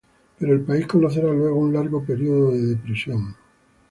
Pero 0.39 0.53
el 0.53 0.61
país 0.61 0.87
conocerá 0.87 1.31
luego 1.31 1.59
un 1.59 1.73
largo 1.73 2.03
periodo 2.03 2.53
de 2.53 2.65
depresión. 2.65 3.35